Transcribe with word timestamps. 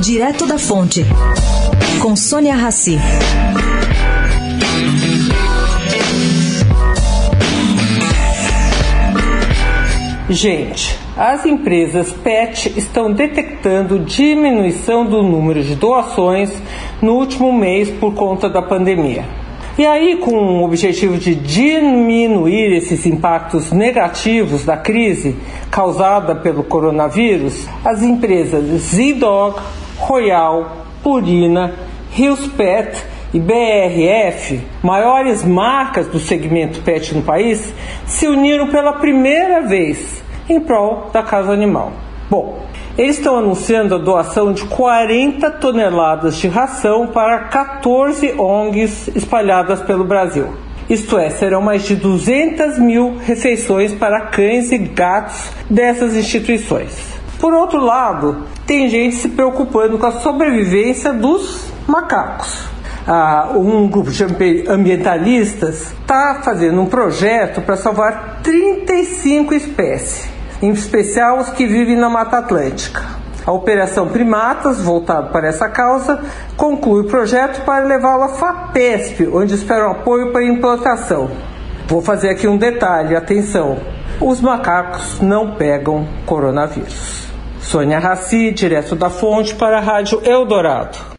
Direto 0.00 0.46
da 0.46 0.58
Fonte, 0.58 1.04
com 2.00 2.16
Sônia 2.16 2.54
Rassi. 2.54 2.98
Gente, 10.30 10.98
as 11.18 11.44
empresas 11.44 12.12
PET 12.12 12.72
estão 12.78 13.12
detectando 13.12 13.98
diminuição 13.98 15.04
do 15.04 15.22
número 15.22 15.62
de 15.62 15.74
doações 15.74 16.50
no 17.02 17.16
último 17.16 17.52
mês 17.52 17.90
por 17.90 18.14
conta 18.14 18.48
da 18.48 18.62
pandemia. 18.62 19.26
E 19.76 19.86
aí, 19.86 20.16
com 20.16 20.32
o 20.32 20.64
objetivo 20.64 21.18
de 21.18 21.34
diminuir 21.34 22.74
esses 22.74 23.04
impactos 23.04 23.70
negativos 23.70 24.64
da 24.64 24.78
crise 24.78 25.36
causada 25.70 26.34
pelo 26.34 26.64
coronavírus, 26.64 27.66
as 27.84 28.02
empresas 28.02 28.64
Z-Dog, 28.80 29.60
Royal, 30.00 30.86
Purina, 31.02 31.74
Hills 32.16 32.48
Pet 32.50 33.04
e 33.32 33.38
BRF, 33.38 34.60
maiores 34.82 35.44
marcas 35.44 36.08
do 36.08 36.18
segmento 36.18 36.80
pet 36.82 37.14
no 37.14 37.22
país, 37.22 37.72
se 38.06 38.26
uniram 38.26 38.68
pela 38.68 38.94
primeira 38.94 39.62
vez 39.62 40.22
em 40.48 40.58
prol 40.58 41.10
da 41.12 41.22
casa 41.22 41.52
animal. 41.52 41.92
Bom, 42.28 42.58
eles 42.98 43.18
estão 43.18 43.36
anunciando 43.38 43.94
a 43.94 43.98
doação 43.98 44.52
de 44.52 44.64
40 44.64 45.50
toneladas 45.52 46.36
de 46.36 46.48
ração 46.48 47.06
para 47.06 47.44
14 47.44 48.34
ONGs 48.38 49.08
espalhadas 49.14 49.80
pelo 49.80 50.04
Brasil. 50.04 50.48
Isto 50.88 51.18
é, 51.18 51.30
serão 51.30 51.62
mais 51.62 51.84
de 51.84 51.94
200 51.94 52.78
mil 52.80 53.16
refeições 53.18 53.94
para 53.94 54.22
cães 54.22 54.72
e 54.72 54.78
gatos 54.78 55.50
dessas 55.70 56.16
instituições. 56.16 57.09
Por 57.40 57.54
outro 57.54 57.80
lado, 57.80 58.44
tem 58.66 58.88
gente 58.88 59.16
se 59.16 59.28
preocupando 59.30 59.98
com 59.98 60.06
a 60.06 60.12
sobrevivência 60.12 61.12
dos 61.12 61.72
macacos. 61.86 62.68
Ah, 63.06 63.52
um 63.54 63.88
grupo 63.88 64.10
de 64.10 64.24
ambientalistas 64.68 65.92
está 65.92 66.40
fazendo 66.44 66.80
um 66.80 66.86
projeto 66.86 67.62
para 67.62 67.76
salvar 67.76 68.40
35 68.42 69.54
espécies 69.54 70.40
em 70.62 70.70
especial 70.70 71.38
os 71.38 71.50
que 71.50 71.66
vivem 71.66 71.96
na 71.96 72.08
Mata 72.08 72.38
Atlântica. 72.38 73.02
A 73.46 73.52
Operação 73.52 74.08
Primatas, 74.08 74.80
voltado 74.80 75.30
para 75.30 75.48
essa 75.48 75.68
causa, 75.68 76.20
conclui 76.56 77.02
o 77.02 77.06
projeto 77.06 77.64
para 77.64 77.84
levá-lo 77.84 78.24
à 78.24 78.28
FAPESP, 78.28 79.28
onde 79.32 79.54
esperam 79.54 79.92
apoio 79.92 80.30
para 80.30 80.44
implantação. 80.44 81.30
Vou 81.88 82.02
fazer 82.02 82.28
aqui 82.28 82.46
um 82.46 82.58
detalhe, 82.58 83.16
atenção: 83.16 83.78
os 84.20 84.40
macacos 84.40 85.20
não 85.20 85.52
pegam 85.52 86.06
coronavírus. 86.26 87.26
Sônia 87.60 87.98
Raci, 87.98 88.52
direto 88.52 88.94
da 88.94 89.08
fonte 89.08 89.54
para 89.54 89.78
a 89.78 89.80
Rádio 89.80 90.20
Eldorado. 90.24 91.10